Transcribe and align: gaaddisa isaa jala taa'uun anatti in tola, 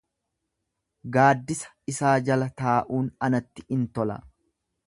gaaddisa 1.17 1.69
isaa 1.95 2.15
jala 2.31 2.49
taa'uun 2.63 3.15
anatti 3.29 3.67
in 3.77 3.89
tola, 3.99 4.19